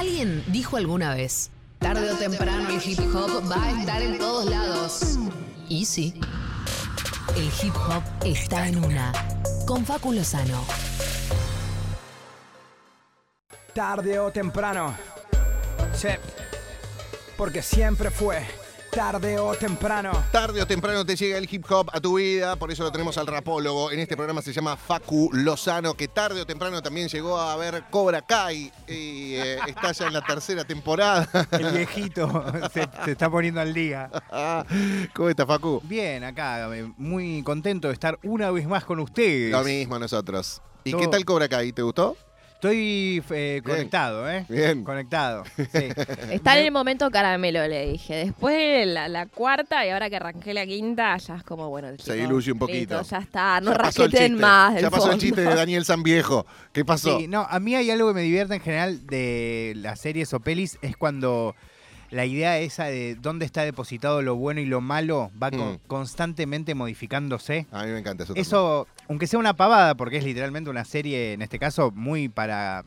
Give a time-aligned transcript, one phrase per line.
[0.00, 4.46] Alguien dijo alguna vez, tarde o temprano el hip hop va a estar en todos
[4.48, 5.18] lados.
[5.68, 6.18] Y sí,
[7.36, 9.12] el hip hop está en una.
[9.66, 10.64] Con Facu Lozano.
[13.74, 14.96] Tarde o temprano.
[15.92, 16.08] Sí.
[17.36, 18.42] Porque siempre fue
[18.90, 20.10] tarde o temprano.
[20.32, 23.16] Tarde o temprano te llega el hip hop a tu vida, por eso lo tenemos
[23.18, 23.90] al rapólogo.
[23.92, 27.84] En este programa se llama Facu Lozano, que tarde o temprano también llegó a ver
[27.90, 31.28] Cobra Kai y eh, está ya en la tercera temporada.
[31.52, 34.10] El viejito se, se está poniendo al día.
[35.14, 35.80] ¿Cómo está, Facu?
[35.84, 39.52] Bien, acá, eh, muy contento de estar una vez más con ustedes.
[39.52, 40.60] Lo mismo nosotros.
[40.84, 41.72] ¿Y Todo- qué tal Cobra Kai?
[41.72, 42.16] ¿Te gustó?
[42.60, 44.44] Estoy eh, conectado, ¿eh?
[44.46, 44.84] Bien.
[44.84, 45.44] Conectado.
[45.56, 45.64] Sí.
[46.30, 48.16] Está en el momento caramelo, le dije.
[48.16, 51.88] Después de la, la cuarta y ahora que arranqué la quinta, ya es como, bueno.
[51.98, 52.98] Se diluye un poquito.
[52.98, 54.74] listo, ya está, no Ya rasqueten más.
[54.74, 56.44] del Ya pasó el chiste de Daniel San Viejo.
[56.74, 57.18] ¿Qué pasó?
[57.18, 60.40] Sí, no, a mí hay algo que me divierte en general de las series o
[60.40, 61.54] pelis, es cuando
[62.10, 65.78] la idea esa de dónde está depositado lo bueno y lo malo va con- Mm.
[65.86, 67.66] constantemente modificándose.
[67.70, 68.32] A mí me encanta eso.
[68.34, 68.46] también.
[68.46, 72.84] Eso, aunque sea una pavada, porque es literalmente una serie, en este caso, muy para,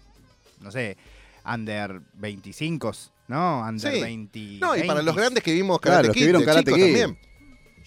[0.61, 0.98] no sé,
[1.45, 2.92] under 25,
[3.28, 3.61] ¿no?
[3.67, 4.02] Under Sí.
[4.02, 4.39] 20.
[4.59, 5.22] No, y para los 20s.
[5.22, 6.81] grandes que vimos Claro, Karate los que Kid, vieron de Karate Kid.
[6.81, 7.20] también.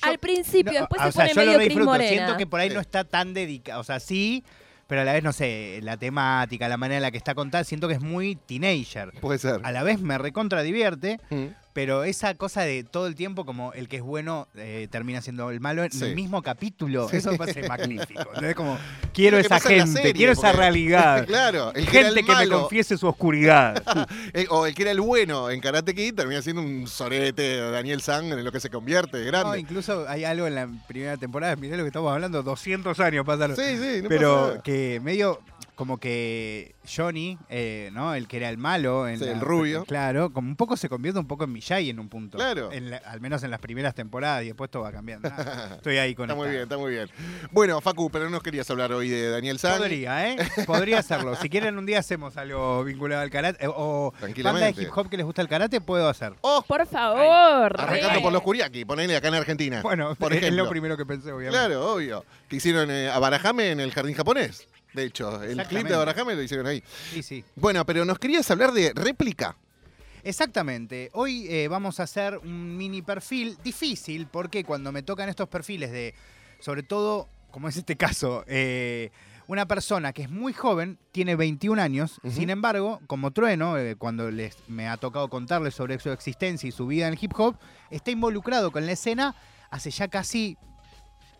[0.02, 1.98] Al principio, No, después o se sea, pone yo lo medio Cris disfruto.
[2.08, 2.74] Siento que por ahí Sí.
[2.74, 3.80] no está tan dedicado.
[3.80, 4.44] O sea, sí,
[4.86, 7.64] pero a la vez, no sé, la temática, la manera en la que está contada,
[7.64, 9.12] siento que es muy teenager.
[9.20, 9.60] Puede ser.
[9.64, 11.46] A la vez me recontra divierte, Mm.
[11.76, 15.50] Pero esa cosa de todo el tiempo, como el que es bueno eh, termina siendo
[15.50, 16.06] el malo en Sí.
[16.06, 18.24] el mismo capítulo, eso me parece magnífico.
[18.40, 18.48] ¿no?
[18.48, 18.78] Es como,
[19.12, 21.26] quiero esa pasa gente, serie, quiero esa realidad.
[21.36, 23.82] Claro, el que Gente el que me malo, confiese su oscuridad.
[24.32, 27.70] eh, o el que era el bueno en Karate Kid termina siendo un sorete o
[27.70, 29.58] Daniel San en lo que se convierte de No, grande.
[29.60, 33.54] incluso hay algo en la primera temporada, mirá lo que estamos hablando, 200 años pasaron.
[33.54, 34.62] sí, sí, no pasa pero nada.
[34.62, 35.40] que medio
[35.76, 38.14] como que Johnny, eh, ¿no?
[38.14, 39.06] El que era el malo.
[39.06, 39.84] En Sí, la- el rubio.
[39.84, 42.38] Claro, como un poco se convierte un poco en Miyagi en un punto.
[42.38, 42.72] Claro.
[42.72, 45.28] En la- al menos en las primeras temporadas y después todo va cambiando.
[45.76, 47.08] Estoy ahí con Está muy bien, está muy bien.
[47.52, 49.76] Bueno, Facu, pero no nos querías hablar hoy de Daniel San.
[49.78, 50.36] Podría, ¿eh?
[50.66, 51.36] Podría hacerlo.
[51.36, 53.62] Si quieren un día hacemos algo vinculado al karate.
[53.64, 56.32] eh, o banda de hip hop que les gusta el karate, puedo hacer.
[56.40, 57.78] Oh, Por favor.
[57.78, 58.20] arrancando re.
[58.22, 59.82] por los Kuriaki, ponele acá en Argentina.
[59.82, 60.64] Bueno, por es ejemplo.
[60.64, 61.58] lo primero que pensé, obviamente.
[61.66, 62.24] Claro, obvio.
[62.48, 64.66] Que hicieron eh, a Barajame en el jardín japonés.
[64.96, 66.82] De hecho, el clip de Barajame lo hicieron ahí.
[67.12, 67.44] Sí, sí.
[67.54, 69.54] Bueno, pero nos querías hablar de réplica.
[70.24, 71.10] Exactamente.
[71.12, 75.92] Hoy eh, vamos a hacer un mini perfil difícil porque cuando me tocan estos perfiles
[75.92, 76.14] de,
[76.60, 79.10] sobre todo, como es este caso, eh,
[79.48, 84.30] una persona que es muy joven, tiene 21 años, sin embargo, como trueno, eh, cuando
[84.30, 87.58] les, me ha tocado contarles sobre su existencia y su vida en el hip hop,
[87.90, 89.36] está involucrado con la escena
[89.70, 90.56] hace ya casi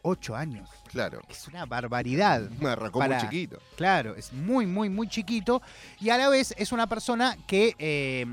[0.06, 0.68] 8 años.
[0.90, 1.20] Claro.
[1.28, 2.48] Es una barbaridad.
[2.60, 3.58] Me arrancó Para- muy chiquito.
[3.76, 5.60] Claro, es muy, muy, muy chiquito
[6.00, 8.24] y a la vez es una persona que eh,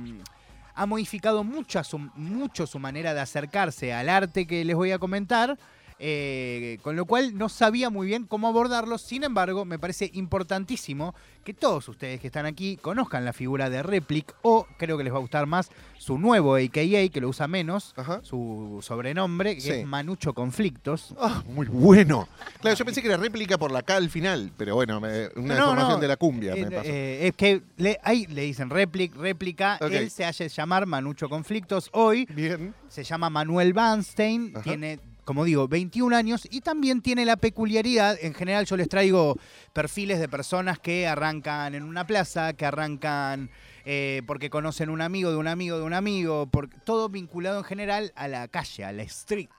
[0.76, 5.00] ha modificado mucho su, mucho su manera de acercarse al arte que les voy a
[5.00, 5.58] comentar.
[6.00, 8.98] Eh, con lo cual no sabía muy bien cómo abordarlo.
[8.98, 13.84] Sin embargo, me parece importantísimo que todos ustedes que están aquí conozcan la figura de
[13.84, 17.48] Replic o creo que les va a gustar más su nuevo AKA, que lo usa
[17.48, 18.22] menos, Ajá.
[18.24, 19.70] su sobrenombre, que Sí.
[19.72, 21.14] es Manucho Conflictos.
[21.20, 22.28] Ah, muy bueno.
[22.62, 25.56] Claro, yo pensé que era réplica por la K al final, pero bueno, me- una
[25.56, 26.90] No, información no, de la cumbia Eh, me pasó.
[26.90, 29.78] eh, es que le, ahí le dicen réplica, réplica.
[29.82, 31.90] Él se hace llamar Manucho Conflictos.
[31.94, 32.74] Hoy Bien.
[32.88, 34.52] se llama Manuel Banstein.
[34.56, 34.64] Ajá.
[34.64, 38.18] Tiene, como digo, 21 años y también tiene la peculiaridad.
[38.22, 39.38] En general, yo les traigo
[39.74, 43.50] perfiles de personas que arrancan en una plaza, que arrancan.
[43.86, 47.66] eh, porque conocen un amigo de un amigo de un amigo, por, todo vinculado en
[47.66, 49.50] general a la calle, a la street.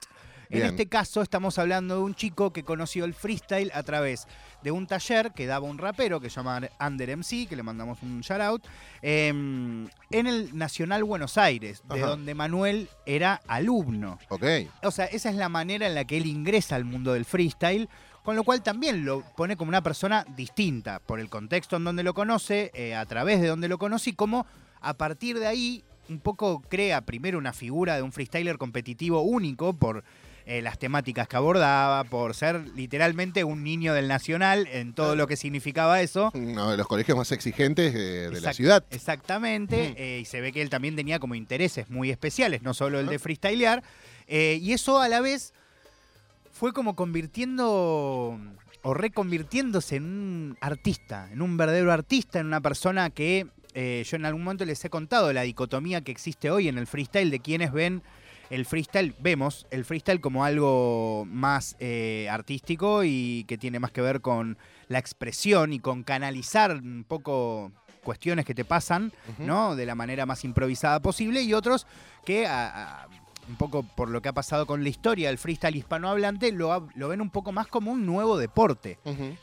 [0.49, 4.27] En este caso estamos hablando de un chico que conoció el freestyle a través
[4.63, 8.01] de un taller que daba un rapero que se llama Under MC, que le mandamos
[8.01, 8.63] un shout out,
[9.01, 12.07] em, en el Nacional Buenos Aires, de Ajá.
[12.07, 14.17] donde Manuel era alumno.
[14.29, 14.45] Ok.
[14.83, 17.89] O sea, esa es la manera en la que él ingresa al mundo del freestyle,
[18.23, 22.01] con lo cual también lo pone como una persona distinta por el contexto en donde
[22.01, 24.47] lo conoce, eh, a través de donde lo conoce y cómo
[24.81, 29.73] a partir de ahí un poco crea primero una figura de un freestyler competitivo único
[29.73, 30.03] por
[30.45, 35.27] eh, las temáticas que abordaba, por ser literalmente un niño del nacional en todo lo
[35.27, 36.31] que significaba eso.
[36.33, 38.83] Uno de los colegios más exigentes de, de la ciudad.
[38.91, 42.99] Exactamente, eh, y se ve que él también tenía como intereses muy especiales, no solo
[42.99, 43.83] el de freestylear,
[44.27, 45.53] eh, y eso a la vez
[46.51, 48.39] fue como convirtiendo
[48.81, 54.15] o reconvirtiéndose en un artista, en un verdadero artista, en una persona que eh, yo
[54.15, 57.39] en algún momento les he contado la dicotomía que existe hoy en el freestyle de
[57.39, 58.03] quienes ven
[58.49, 64.01] el freestyle, vemos el freestyle como algo más eh, artístico y que tiene más que
[64.01, 64.57] ver con
[64.87, 67.71] la expresión y con canalizar un poco
[68.03, 69.11] cuestiones que te pasan.
[69.39, 69.75] ¿no?
[69.75, 71.87] De la manera más improvisada posible y otros
[72.23, 73.07] que a- a-
[73.47, 77.07] un poco por lo que ha pasado con la historia del freestyle hispanohablante, lo, lo
[77.09, 78.97] ven un poco más como un nuevo deporte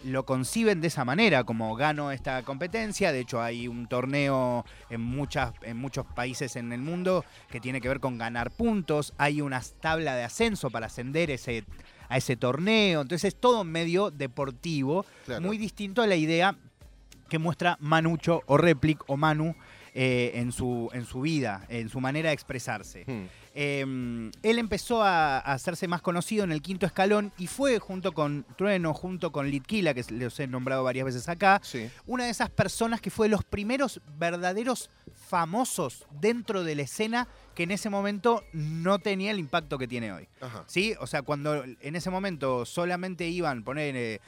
[0.05, 3.13] lo conciben de esa manera, como gano esta competencia.
[3.13, 7.81] De hecho, hay un torneo en, muchas, en muchos países en el mundo que tiene
[7.81, 9.13] que ver con ganar puntos.
[9.19, 11.65] Hay una tabla de ascenso para ascender ese,
[12.09, 13.03] a ese torneo.
[13.03, 15.43] Entonces, es todo medio deportivo, Claro.
[15.43, 16.57] muy distinto a la idea
[17.29, 19.55] que muestra Manucho o Replic o Manu
[19.95, 23.05] eh, en, su, en su vida, en su manera de expresarse.
[23.07, 23.27] Hmm.
[23.55, 23.81] Eh,
[24.43, 28.47] él empezó a, a hacerse más conocido en el quinto escalón y fue junto con
[28.57, 31.91] Trueno, junto con Litquila, que los he nombrado varias veces acá, Sí.
[32.07, 34.89] una de esas personas que fue de los primeros verdaderos
[35.29, 40.13] famosos dentro de la escena que en ese momento no tenía el impacto que tiene
[40.13, 40.29] hoy.
[40.41, 40.65] Ajá.
[40.67, 40.95] ¿Sí?
[41.01, 44.21] O sea, cuando en ese momento solamente iban, poner eh,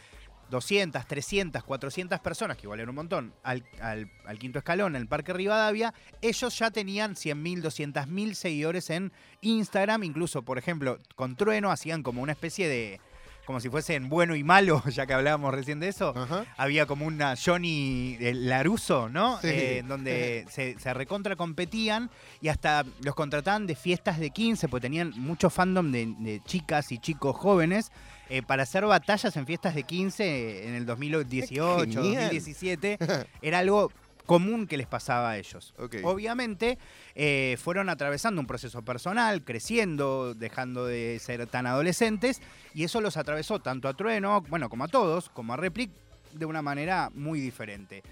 [0.50, 5.02] 200, 300, 400 personas, que igual era un montón, al, al- al quinto escalón, en
[5.02, 10.04] el Parque Rivadavia, ellos ya tenían 100.000, 200.000 seguidores en Instagram.
[10.04, 13.00] Incluso, por ejemplo, con Trueno hacían como una especie de.
[13.44, 16.12] Como si fuesen bueno y malo, ya que hablábamos recién de eso.
[16.16, 16.44] Ajá.
[16.56, 19.40] Había como una Johnny eh, Laruso, ¿no?
[19.40, 19.48] Sí.
[19.48, 22.10] Eh, en donde se, se recontra competían
[22.40, 26.92] y hasta los contrataban de fiestas de 15, porque tenían mucho fandom de, de chicas
[26.92, 27.90] y chicos jóvenes
[28.30, 32.04] eh, para hacer batallas en fiestas de 15 en el 2018, Genial.
[32.04, 32.98] 2017.
[33.42, 33.92] Era algo
[34.26, 35.74] común que les pasaba a ellos.
[36.02, 36.78] Obviamente
[37.14, 42.40] eh, fueron atravesando un proceso personal, creciendo, dejando de ser tan adolescentes,
[42.74, 45.90] y eso los atravesó tanto a Trueno, bueno, como a todos, como a Replic,
[46.32, 48.02] de una manera muy diferente.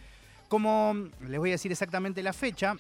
[0.49, 2.77] Como les voy a decir exactamente la fecha,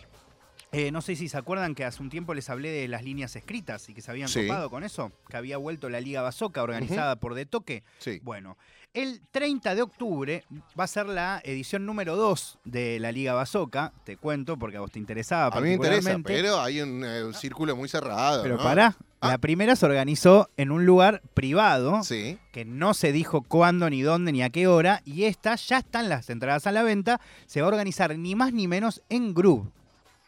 [0.72, 3.36] eh, no sé si se acuerdan que hace un tiempo les hablé de las líneas
[3.36, 4.46] escritas y que se habían Sí.
[4.46, 7.82] copado con eso, que había vuelto la Liga Bazoca organizada por De Toque.
[7.98, 8.20] Sí.
[8.22, 8.56] Bueno,
[8.94, 10.44] el 30 de octubre
[10.78, 14.80] va a ser la edición número 2 de la Liga Bazoca, te cuento porque a
[14.80, 18.42] vos te interesaba A mí me interesa, pero hay un, eh, un círculo muy cerrado.
[18.42, 18.62] Pero ¿no?
[18.62, 19.28] pará, Ah.
[19.28, 22.38] la primera se organizó en un lugar privado, Sí.
[22.50, 26.08] que no se dijo cuándo, ni dónde, ni a qué hora, y esta ya están
[26.08, 29.68] las entradas a la venta, se va a organizar ni más ni menos en Groove.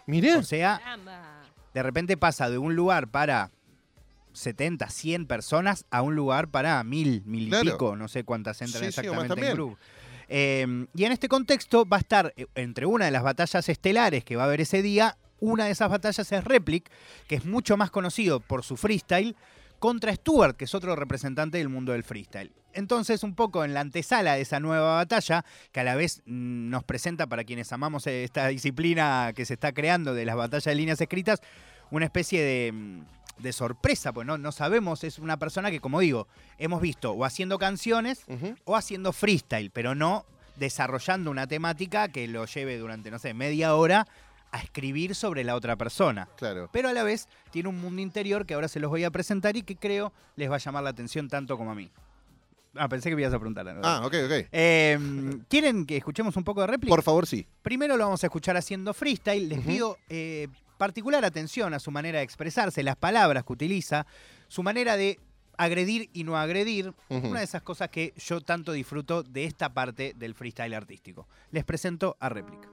[0.07, 0.37] Miré.
[0.37, 0.81] O sea,
[1.73, 3.51] de repente pasa de un lugar para
[4.33, 7.73] 70, 100 personas a un lugar para mil, mil y Claro.
[7.73, 9.77] pico, no sé cuántas entran Sí, exactamente en Groove.
[10.29, 14.25] Eh, y en este contexto va a estar eh, entre una de las batallas estelares
[14.25, 16.91] que va a haber ese día, una de esas batallas es Replic,
[17.29, 19.37] que es mucho más conocido por su freestyle,
[19.85, 22.51] contra Stuart, que es otro representante del mundo del freestyle.
[22.73, 26.71] Entonces, un poco en la antesala de esa nueva batalla, que a la vez mm,
[26.71, 30.75] nos presenta para quienes amamos esta disciplina que se está creando de las batallas de
[30.75, 31.43] líneas escritas,
[31.91, 33.01] una especie de, mm,
[33.43, 37.27] de sorpresa, pues no, no sabemos, es una persona que, como digo, hemos visto o
[37.27, 38.25] haciendo canciones
[38.65, 40.25] o haciendo freestyle, pero no
[40.57, 44.07] desarrollando una temática que lo lleve durante, no sé, media hora
[44.55, 46.29] a escribir sobre la otra persona.
[46.37, 46.71] Claro.
[46.73, 49.57] Pero a la vez tiene un mundo interior que ahora se los voy a presentar
[49.57, 51.91] y que creo les va a llamar la atención tanto como a mí.
[52.77, 53.67] Ah, pensé que me ibas a preguntar.
[53.67, 53.81] ¿no?
[53.83, 54.49] Ah, ok, ok.
[54.53, 56.95] Eh, ¿Quieren que escuchemos un poco de réplica?
[56.95, 57.45] Por favor, sí.
[57.63, 59.49] Primero lo vamos a escuchar haciendo freestyle.
[59.49, 60.47] Les pido eh,
[60.79, 64.07] particular atención a su manera de expresarse, las palabras que utiliza,
[64.47, 65.19] su manera de
[65.57, 66.95] agredir y no agredir.
[67.09, 71.27] Una de esas cosas que yo tanto disfruto de esta parte del freestyle artístico.
[71.51, 72.69] Les presento a réplica.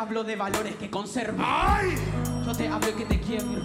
[0.00, 1.42] Hablo de valores que conservo.
[1.44, 1.94] ¡Ay!
[2.46, 3.60] Yo te hablo que te quiebro.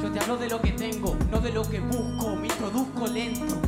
[0.00, 2.36] Yo te hablo de lo que tengo, no de lo que busco.
[2.36, 3.60] Me introduzco lento.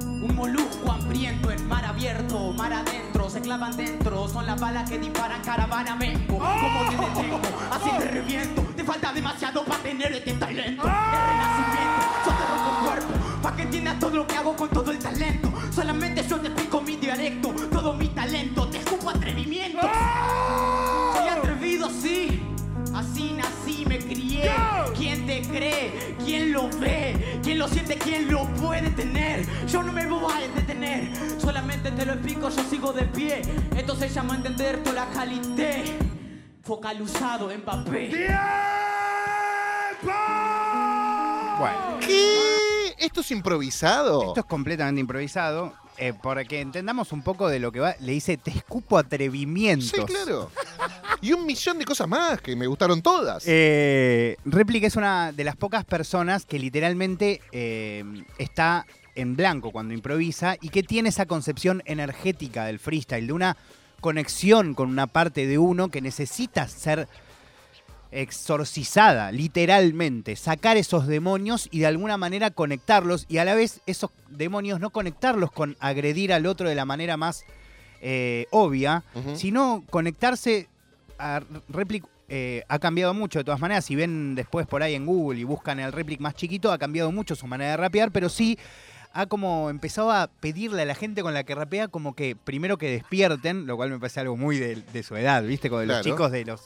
[0.00, 4.28] Un molusco hambriento en mar abierto, mar adentro, se clavan dentro.
[4.28, 6.38] Son las balas que disparan caravana mengo.
[6.38, 7.40] ¿Cómo te detengo?
[7.70, 8.62] Así te reviento.
[8.74, 10.12] Te falta demasiado para tener
[27.70, 27.96] siente?
[27.96, 29.46] ¿Quién lo puede tener?
[29.66, 31.10] Yo no me voy a detener.
[31.40, 33.42] Solamente te lo explico, yo sigo de pie.
[33.76, 35.76] Esto se llama entender toda la calidad.
[36.62, 38.10] focalizado Mbappé.
[41.58, 42.94] Bueno, ¿Qué?
[42.98, 44.28] ¿Esto es improvisado?
[44.28, 45.74] esto es completamente improvisado.
[45.98, 49.90] eh, para que entendamos un poco de lo que va, le dice, te escupo atrevimientos.
[49.94, 50.50] Sí, claro.
[51.22, 53.44] Y un millón de cosas más que me gustaron todas.
[53.46, 58.04] Eh, Replic es una de las pocas personas que literalmente eh,
[58.38, 63.56] está en blanco cuando improvisa y que tiene esa concepción energética del freestyle, de una
[64.00, 67.06] conexión con una parte de uno que necesita ser
[68.12, 74.10] exorcizada, literalmente, sacar esos demonios y de alguna manera conectarlos y a la vez esos
[74.30, 77.44] demonios no conectarlos con agredir al otro de la manera más
[78.00, 80.69] eh, obvia, sino conectarse
[81.20, 82.04] a Replic.
[82.32, 83.84] eh, ha cambiado mucho de todas maneras.
[83.84, 87.10] Si ven después por ahí en Google y buscan el Replic más chiquito, ha cambiado
[87.12, 88.56] mucho su manera de rapear, pero sí
[89.12, 92.78] ha como empezado a pedirle a la gente con la que rapea como que primero
[92.78, 95.68] que despierten, lo cual me parece algo muy de, de su edad, ¿viste?
[95.68, 96.62] Como de los chicos de los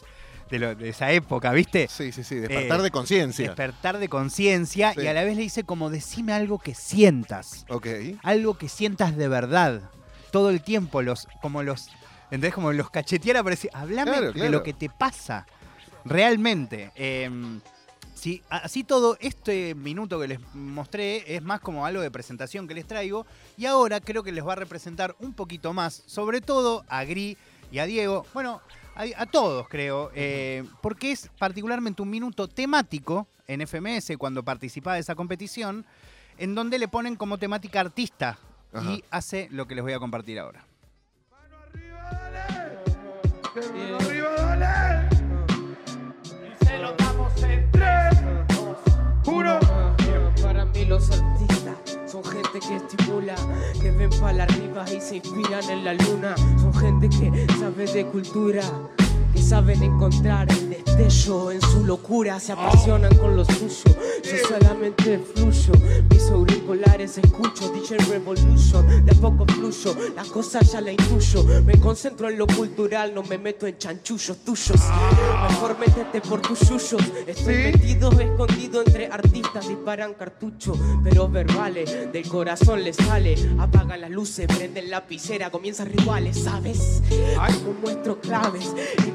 [0.50, 1.88] de, lo- de esa época, ¿viste?
[1.88, 2.34] Sí, sí, sí.
[2.34, 3.46] Despertar Eh, de conciencia.
[3.46, 5.00] Despertar de conciencia Sí.
[5.00, 7.86] y a la vez le dice como decime algo que sientas, Ok.
[8.22, 9.80] algo que sientas de verdad.
[10.30, 11.88] Todo el tiempo los como los
[12.24, 12.54] ¿entendés?
[12.54, 15.46] Como los cacheteara para decir, hablame Claro, de lo que te pasa
[16.04, 16.92] realmente.
[16.94, 17.60] Em,
[18.24, 22.72] Sí, así todo, este minuto que les mostré es más como algo de presentación que
[22.72, 23.26] les traigo.
[23.58, 27.36] Y ahora creo que les va a representar un poquito más, sobre todo a Gri
[27.70, 28.24] y a Diego.
[28.32, 28.62] Bueno,
[28.94, 34.94] a, a todos creo, eh, porque es particularmente un minuto temático en FMS cuando participaba
[34.94, 35.84] de esa competición,
[36.38, 38.38] en donde le ponen como temática artista.
[38.72, 38.90] Ajá.
[38.90, 40.64] Y hace lo que les voy a compartir ahora.
[43.56, 43.98] Arriba,
[44.36, 45.08] dale.
[46.42, 47.86] Y se lo damos en 3,
[48.48, 49.60] 2, 1.
[50.42, 53.36] Para mí los artistas son gente que estimula,
[53.80, 56.34] que ven para arriba y se inspiran en la luna.
[56.58, 58.62] Son gente que sabe de cultura,
[59.34, 62.38] que saben encontrar el destello en su locura.
[62.38, 65.72] Se apasionan con lo suyo, yo solamente fluyo.
[66.10, 69.04] Mis auriculares escucho, DJ Revolution.
[69.04, 71.44] De a poco fluyo, las cosas ya la intuyo.
[71.64, 74.80] Me concentro en lo cultural, no me meto en chanchullos tuyos.
[75.48, 77.02] Mejor métete por tus yuyos.
[77.26, 83.34] Estoy metido, escondido entre artistas, disparan cartuchos, pero verbales, del corazón les sale.
[83.58, 87.02] Apagan las luces, prenden la lapicera, comienzan rituales, ¿sabes?
[87.64, 88.72] Como muestro claves,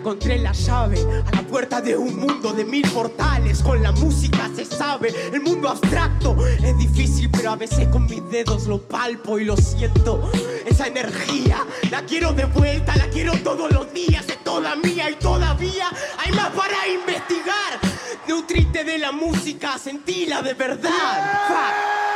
[0.10, 3.62] encontré la llave a la puerta de un mundo de mil portales.
[3.62, 8.28] Con la música se sabe, el mundo abstracto es difícil, pero a veces con mis
[8.32, 10.32] dedos lo palpo y lo siento.
[10.66, 15.16] Esa energía, la quiero de vuelta, la quiero todos los días, es toda mía y
[15.16, 17.80] todavía hay más para investigar.
[18.28, 22.09] Nutrite de la música, sentila de verdad.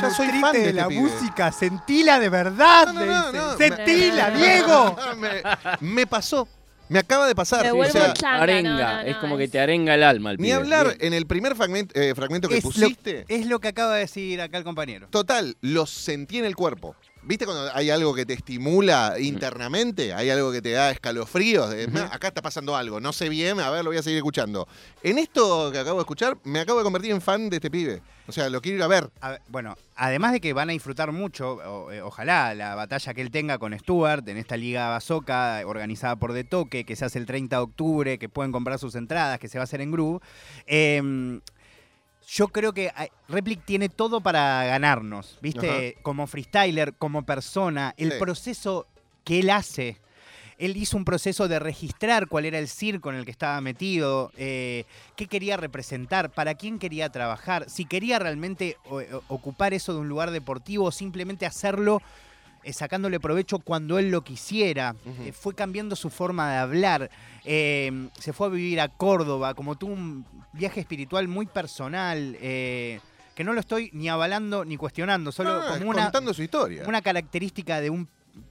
[0.00, 1.00] Ya soy fan de, de este la pibe.
[1.00, 2.86] música, sentila de verdad.
[2.86, 3.38] No, no, le no, dice.
[3.38, 4.96] no, Sentila, Diego.
[5.18, 5.28] me,
[5.80, 6.48] me pasó.
[6.88, 7.62] Me acaba de pasar.
[7.64, 10.32] Me O vuelvo sea, changa, arenga, no, no, es como que te arenga el alma
[10.32, 10.54] el ni pibe.
[10.54, 10.98] hablar Bien.
[11.00, 13.24] en el primer fragmento, eh, fragmento que Es lo, pusiste.
[13.28, 15.08] es lo que acaba de decir acá el compañero.
[15.10, 16.94] Total, lo sentí en el cuerpo.
[17.26, 20.12] ¿Viste cuando hay algo que te estimula internamente?
[20.12, 21.70] Hay algo que te da escalofríos.
[21.70, 24.18] de, "Ah, acá está pasando algo, no sé bien, a ver, lo voy a seguir
[24.18, 24.68] escuchando.
[25.02, 28.02] En esto que acabo de escuchar, me acabo de convertir en fan de este pibe.
[28.26, 29.10] O sea, lo quiero ir a ver.
[29.20, 33.12] A ver, bueno, además de que van a disfrutar mucho, o- eh, ojalá, la batalla
[33.14, 37.04] que él tenga con Stuart en esta liga Bazooka organizada por De Toque, que se
[37.04, 39.80] hace el 30 de octubre, que pueden comprar sus entradas, que se va a hacer
[39.80, 40.20] en Groove.
[40.66, 41.40] eh,
[42.28, 45.96] yo creo que hay- Replic tiene todo para ganarnos, ¿viste?
[46.02, 48.18] Como freestyler, como persona, el Sí.
[48.18, 48.86] proceso
[49.24, 49.98] que él hace.
[50.56, 54.30] Él hizo un proceso de registrar cuál era el circo en el que estaba metido,
[54.36, 54.84] eh,
[55.16, 60.08] qué quería representar, para quién quería trabajar, si quería realmente o- ocupar eso de un
[60.08, 62.04] lugar deportivo o simplemente hacerlo eh,
[62.72, 64.94] sacándole provecho cuando él lo quisiera.
[65.20, 67.10] Eh, fue cambiando su forma de hablar,
[67.44, 73.00] eh, se fue a vivir a Córdoba, como tuvo un viaje espiritual muy personal, eh,
[73.34, 76.84] que no lo estoy ni avalando ni cuestionando, solo No, como una, contando su historia.
[76.86, 78.08] una característica de un-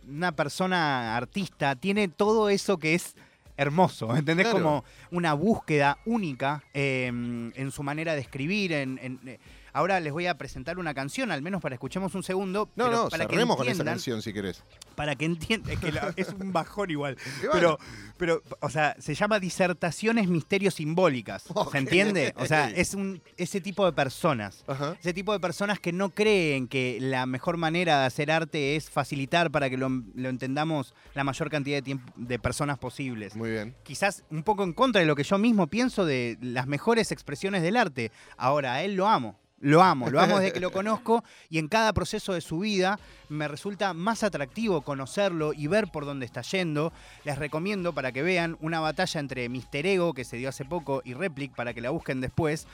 [0.07, 3.15] una persona artista, tiene todo eso que es
[3.57, 4.47] hermoso, ¿entendés?
[4.47, 4.61] Claro.
[4.63, 8.73] Como una búsqueda única eh, en su manera de escribir.
[8.73, 9.39] En, en- eh,
[9.73, 12.69] ahora les voy a presentar una canción, al menos para escuchemos un segundo.
[12.75, 14.63] no, pero no, para que con esa canción si querés.
[14.95, 17.17] Para que entiendan, es que la- es un bajón igual.
[17.51, 17.77] Pero,
[18.17, 21.43] pero, o sea, se llama Disertaciones Misterios Simbólicas.
[21.71, 22.33] ¿Se entiende?
[22.37, 24.63] O sea, es un, ese tipo de personas.
[24.67, 24.95] Ajá.
[24.99, 28.89] Ese tipo de personas que no creen que la mejor manera de hacer arte es
[28.89, 33.35] facilitar para que lo, lo entendamos la mayor cantidad de, tiempo, de personas posibles.
[33.35, 33.75] Muy bien.
[33.83, 37.61] Quizás un poco en contra de lo que yo mismo pienso de las mejores expresiones
[37.61, 38.11] del arte.
[38.37, 39.39] Ahora, a él lo amo.
[39.63, 42.99] Lo amo, lo amo desde que lo conozco y en cada proceso de su vida
[43.29, 46.91] me resulta más atractivo conocerlo y ver por dónde está yendo.
[47.23, 51.01] Les recomiendo para que vean una batalla entre Mister Ego, que se dio hace poco,
[51.05, 52.67] y Replic, para que la busquen después.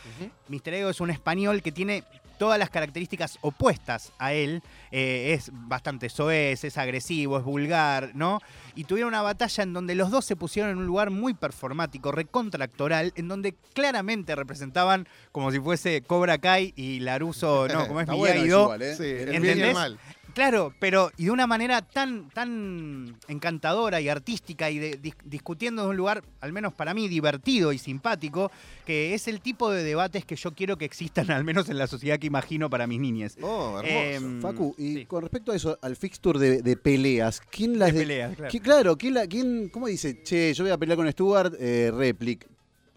[0.48, 2.04] Mister Ego es un español que tiene
[2.40, 4.64] todas las características opuestas a él.
[4.92, 8.40] Eh, es bastante soez, es agresivo, es vulgar, ¿no?
[8.74, 12.12] Y tuvieron una batalla en donde los dos se pusieron en un lugar muy performático,
[12.12, 18.04] recontractoral, en donde claramente representaban como si fuese Cobra Kai y Laruso, no, como es
[18.10, 18.96] Está bueno ¿eh?
[18.96, 20.00] Sí, el bien y ¿Entendés?
[20.40, 25.84] Claro, pero y de una manera tan, tan encantadora y artística y de- dis- discutiendo
[25.84, 28.50] de un lugar, al menos para mí, divertido y simpático,
[28.86, 31.88] que es el tipo de debates que yo quiero que existan, al menos en la
[31.88, 33.36] sociedad que imagino para mis niñes.
[33.42, 34.26] Oh, hermoso.
[34.26, 35.06] Em, Facu, y sí.
[35.08, 38.50] con respecto a eso, al fixture de, de peleas, ¿quién las De peleas, claro.
[38.54, 40.24] ¿Qui- claro, ¿quién, la, quién, ¿cómo dice?
[40.24, 42.48] Che, yo voy a pelear con Stuart, eh, Replic.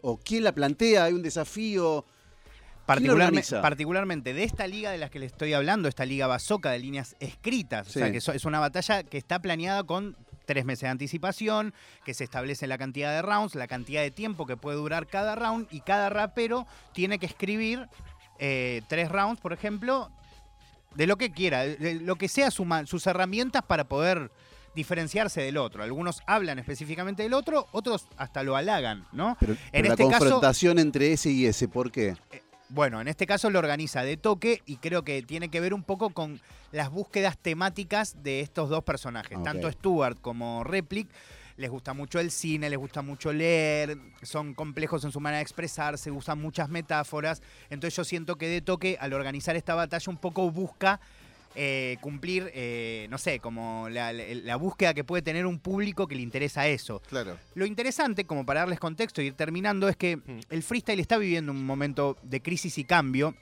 [0.00, 1.02] ¿O quién la plantea?
[1.06, 2.04] ¿Hay un desafío?
[2.86, 6.78] Particularme- particularmente de esta liga de las que le estoy hablando, esta liga bazoca de
[6.80, 7.88] líneas escritas.
[7.88, 11.72] O sea, que es una batalla que está planeada con tres meses de anticipación,
[12.04, 15.36] que se establece la cantidad de rounds, la cantidad de tiempo que puede durar cada
[15.36, 17.88] round y cada rapero tiene que escribir
[18.40, 20.10] eh, tres rounds, por ejemplo,
[20.96, 24.32] de lo que quiera, de- lo que sea su sus herramientas para poder
[24.74, 25.82] diferenciarse del otro.
[25.84, 29.36] Algunos hablan específicamente del otro, otros hasta lo halagan, ¿no?
[29.38, 32.16] Pero, En pero este la caso- confrontación entre ese y ese, ¿por qué?
[32.74, 35.82] Bueno, en este caso lo organiza de toque y creo que tiene que ver un
[35.82, 39.42] poco con las búsquedas temáticas de estos dos personajes.
[39.42, 41.06] Tanto Stuart como Replic
[41.58, 45.42] les gusta mucho el cine, les gusta mucho leer, son complejos en su manera de
[45.42, 47.42] expresarse, usan muchas metáforas.
[47.68, 50.98] Entonces yo siento que de toque al organizar esta batalla un poco busca
[51.54, 56.06] eh, cumplir, eh, no sé, como la, la- la búsqueda que puede tener un público
[56.08, 57.00] que le interesa eso.
[57.08, 57.38] Claro.
[57.54, 60.18] Lo interesante, como para darles contexto y ir terminando, es que
[60.50, 63.34] el freestyle está viviendo un momento de crisis y cambio.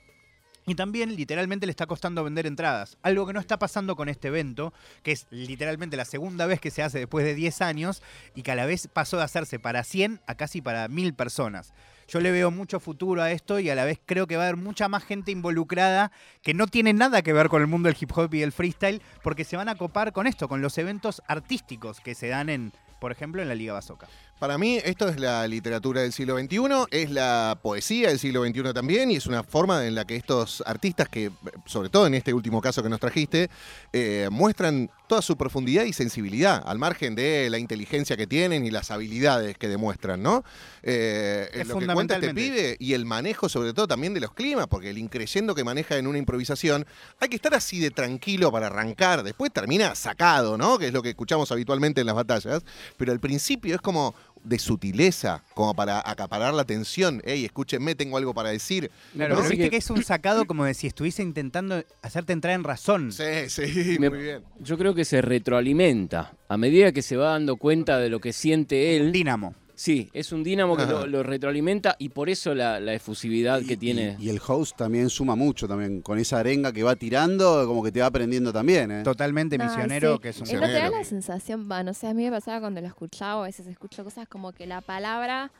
[0.66, 2.98] Y también literalmente le está costando vender entradas.
[3.02, 6.70] Algo que no está pasando con este evento, que es literalmente la segunda vez que
[6.70, 8.02] se hace después de 10 años
[8.34, 11.72] y que a la vez pasó de hacerse para 100 a casi para 1000 personas.
[12.10, 14.46] Yo le veo mucho futuro a esto y a la vez creo que va a
[14.48, 16.10] haber mucha más gente involucrada
[16.42, 19.00] que no tiene nada que ver con el mundo del hip hop y del freestyle
[19.22, 22.72] porque se van a copar con esto, con los eventos artísticos que se dan en,
[23.00, 24.08] por ejemplo, en la Liga Bazooka.
[24.40, 28.72] Para mí esto es la literatura del siglo XXI, es la poesía del siglo XXI
[28.72, 31.30] también y es una forma en la que estos artistas que,
[31.66, 33.50] sobre todo en este último caso que nos trajiste,
[33.92, 38.70] eh, muestran toda su profundidad y sensibilidad, al margen de la inteligencia que tienen y
[38.70, 40.44] las habilidades que demuestran, ¿no?
[40.84, 44.32] Eh, Es lo que cuenta este pibe y el manejo sobre todo también de los
[44.32, 46.86] climas, porque el increyendo que maneja en una improvisación,
[47.18, 50.78] hay que estar así de tranquilo para arrancar, después termina sacado, ¿no?
[50.78, 52.62] Que es lo que escuchamos habitualmente en las batallas,
[52.96, 57.20] pero al principio es como de sutileza, como para acaparar la atención.
[57.24, 58.90] Ey, escúchenme, tengo algo para decir.
[59.12, 59.40] Claro, ¿no?
[59.42, 63.12] pero viste que es un sacado como de si estuviese intentando hacerte entrar en razón.
[63.12, 64.42] Sí, sí, Me- muy bien.
[64.60, 66.32] Yo creo que se retroalimenta.
[66.48, 69.12] A medida que se va dando cuenta de lo que siente El él.
[69.12, 69.54] dínamo.
[69.80, 73.78] Sí, es un dínamo que lo, lo retroalimenta y por eso la, la efusividad que
[73.78, 74.14] tiene.
[74.18, 76.02] Y, y el host también suma mucho también.
[76.02, 79.02] Con esa arenga que va tirando, como que te va aprendiendo también, ¿eh?
[79.04, 80.20] Totalmente misionero, sí.
[80.20, 82.30] que es un Y no te da la sensación, va, no sé, a mí me
[82.30, 85.50] pasaba cuando lo escuchaba, a veces escucho cosas como que la palabra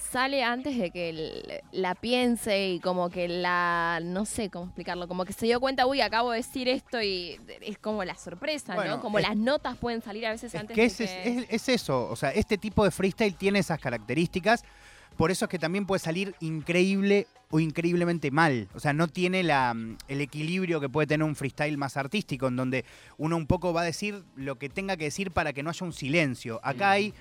[0.00, 5.06] sale antes de que el- la piense y como que la, no sé cómo explicarlo,
[5.08, 8.74] como que se dio cuenta, uy, acabo de decir esto y es como la sorpresa,
[8.74, 9.02] Bueno, ¿no?
[9.02, 11.04] Como es- las notas pueden salir a veces Es antes que de es, que...
[11.04, 14.64] es- es eso, o sea, este tipo de freestyle tiene esas características,
[15.16, 19.42] por eso es que también puede salir increíble o increíblemente mal, o sea, no tiene
[19.42, 22.84] la, mm, el equilibrio que puede tener un freestyle más artístico, en donde
[23.18, 25.84] uno un poco va a decir lo que tenga que decir para que no haya
[25.84, 26.60] un silencio.
[26.62, 27.12] Acá hay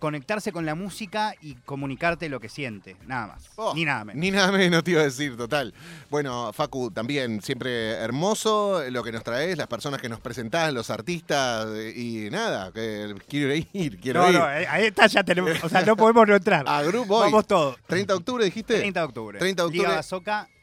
[0.00, 4.18] conectarse con la música y comunicarte lo que siente, nada más, Oh, ni nada menos.
[4.20, 5.72] Ni nada menos te iba a decir, total.
[6.10, 10.90] Bueno, Facu, también siempre hermoso lo que nos traes, las personas que nos presentás, los
[10.90, 14.38] artistas y nada, que quiero ir, quiero No, ir.
[14.38, 16.64] no, eh, ahí está, ya tenemos, o sea, no podemos no entrar.
[16.66, 17.26] A Group Boy.
[17.30, 17.76] Vamos todos.
[17.86, 18.78] 30 de octubre dijiste.
[18.78, 19.38] 30 de octubre.
[19.38, 19.88] 30 de octubre.
[19.88, 20.02] Liga.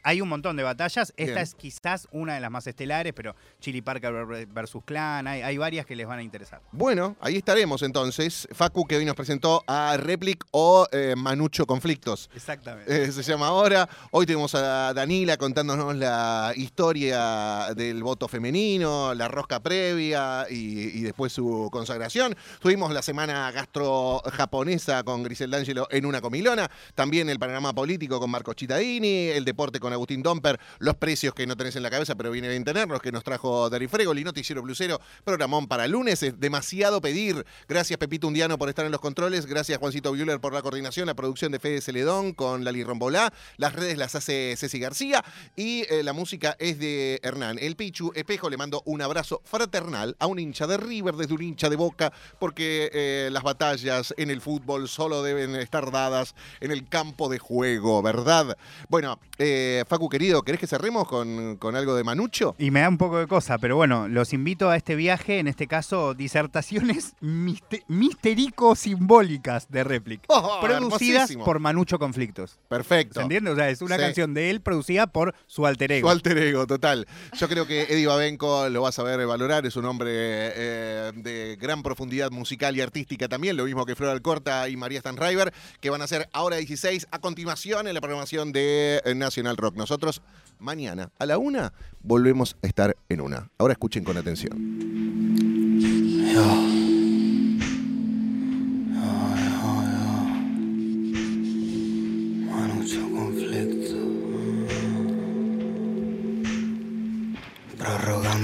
[0.08, 1.12] Hay un montón de batallas.
[1.18, 1.36] Esta Bien.
[1.36, 5.26] es quizás una de las más estelares, pero Chili Parker ver- versus Clan.
[5.26, 6.62] Hay, hay varias que les van a interesar.
[6.72, 8.48] Bueno, ahí estaremos entonces.
[8.52, 12.30] Facu que hoy nos presentó a Replic o eh, Manucho Conflictos.
[12.34, 13.04] Exactamente.
[13.04, 13.86] eh, se llama ahora.
[14.10, 21.02] Hoy tenemos a Danila contándonos la historia del voto femenino, la rosca previa y, y
[21.02, 22.34] después su consagración.
[22.60, 26.70] Tuvimos la semana gastro japonesa con Grisel D'Angelo en una comilona.
[26.94, 31.46] También el panorama político con Marco Cittadini, el deporte con Agustín Domper, los precios que
[31.46, 34.62] no tenés en la cabeza, pero viene bien tenerlos, que nos trajo Dari Fregoli, Noticiero
[34.62, 37.44] Blusero, programón para lunes, es demasiado pedir.
[37.68, 41.14] Gracias Pepito Undiano por estar en los controles, gracias Juancito Buller por la coordinación, la
[41.14, 45.24] producción de Fede Celedón con Lali Rombolá, las redes las hace Ceci García
[45.56, 47.58] y eh, la música es de Hernán.
[47.60, 51.42] El Pichu Espejo le mando un abrazo fraternal a un hincha de River desde un
[51.42, 56.70] hincha de Boca, porque eh, las batallas en el fútbol solo deben estar dadas en
[56.70, 58.56] el campo de juego, ¿verdad?
[58.88, 62.54] Bueno, eh, Facu querido, ¿querés que cerremos con, con algo de Manucho?
[62.58, 65.48] Y me da un poco de cosa, pero bueno, los invito a este viaje, en
[65.48, 70.24] este caso, disertaciones miste- misterico-simbólicas de réplica.
[70.28, 71.44] Oh, producidas hermosísimo.
[71.44, 72.58] por Manucho Conflictos.
[72.68, 73.20] Perfecto.
[73.20, 73.50] ¿Se entiende?
[73.50, 74.02] O sea, es una Sí.
[74.02, 76.08] canción de él producida por su alter ego.
[76.08, 77.06] Su alter ego, total.
[77.38, 81.56] Yo creo que Eddie Babenco lo va a saber valorar, es un hombre eh, de
[81.60, 85.90] gran profundidad musical y artística también, lo mismo que Flor Alcorta y María Stanriver, que
[85.90, 89.67] van a hacer ahora 16 a continuación en la programación de eh, Nacional Rock.
[89.74, 90.22] Nosotros
[90.58, 93.50] mañana a la una volvemos a estar en una.
[93.58, 94.56] Ahora escuchen con atención.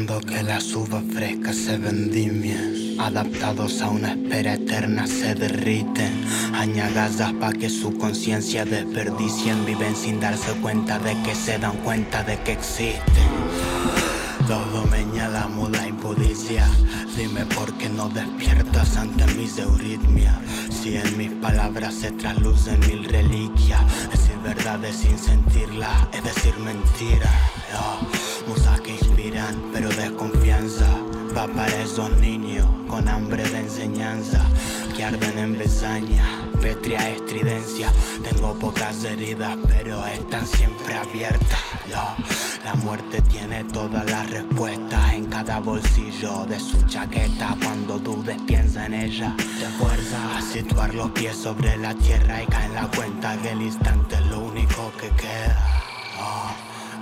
[0.05, 2.97] Que las uvas frescas se vendimien.
[3.01, 6.13] Adaptados a una espera eterna se derriten.
[6.53, 9.65] Añagasas pa' que su conciencia desperdicien.
[9.65, 13.01] Viven sin darse cuenta de que se dan cuenta de que existen.
[14.47, 16.69] Todo me señala la impudicia.
[17.17, 20.37] Dime por qué no despiertas ante mis euritmias.
[20.71, 23.81] Si en mis palabras se traslucen mil reliquias.
[24.11, 27.31] Decir verdades sin sentirla, es decir mentira.
[27.73, 28.93] Yo, musas que
[29.73, 30.87] pero desconfianza.
[31.37, 34.41] Va para esos niños con hambre de enseñanza
[34.97, 36.25] que arden en besaña,
[36.61, 37.93] petria estridencia.
[38.23, 41.59] Tengo pocas heridas, pero están siempre abiertas.
[42.65, 47.57] La muerte tiene todas las respuestas en cada bolsillo de su chaqueta.
[47.63, 49.35] Cuando dudes, piensa en ella.
[49.37, 53.51] Te fuerza a situar los pies sobre la tierra y cae en la cuenta que
[53.51, 55.84] el instante es lo único que queda.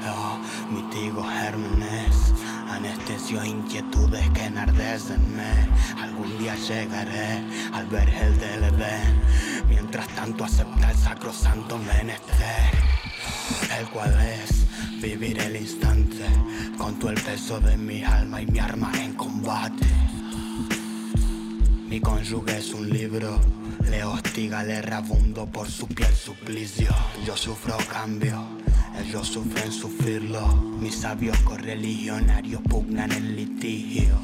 [0.04, 0.38] Oh,
[0.70, 2.32] mitigo gérmenes,
[2.68, 5.68] anestesio inquietudes que enardecenme.
[6.00, 9.22] Algún día llegaré al ver el del Edén.
[9.68, 12.72] Mientras tanto acepta el sacrosanto menester,
[13.78, 14.66] el cual es
[15.00, 16.26] vivir el instante
[16.76, 19.86] con todo el peso de mi alma y mi arma en combate.
[21.88, 23.38] Mi cónyuge es un libro,
[23.90, 26.88] le hostiga, le rabundo por su piel suplicio.
[27.26, 28.42] Yo sufro cambio,
[28.98, 30.46] ellos sufren sufrirlo.
[30.80, 34.18] Mis sabios correligionarios pugnan el litigio.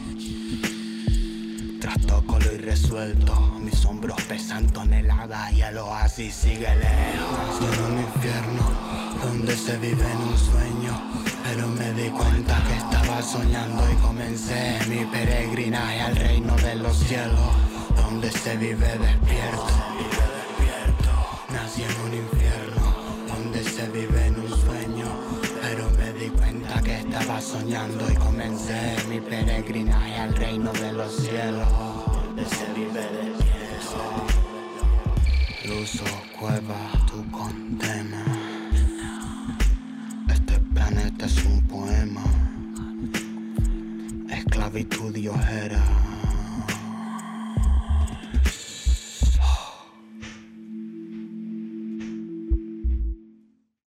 [1.81, 7.61] Trastoco lo irresuelto, mis hombros pesan toneladas y el oasis sigue lejos.
[7.61, 8.63] En un infierno
[9.23, 11.01] donde se vive en un sueño,
[11.45, 16.97] pero me di cuenta que estaba soñando y comencé mi peregrinaje al reino de los
[16.99, 17.53] cielos,
[17.97, 19.67] donde se vive despierto.
[21.53, 22.38] Nací en un infierno
[27.41, 31.69] soñando y comencé mi peregrinaje al reino de los cielos,
[32.17, 34.27] donde se vive despierto.
[35.67, 38.25] Luz o cueva, tu condena.
[40.29, 42.25] Este planeta es un poema,
[44.31, 46.18] esclavitud y ojera.